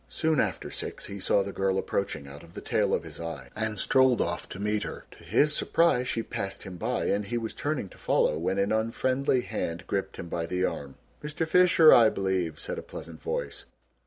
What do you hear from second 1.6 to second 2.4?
approaching,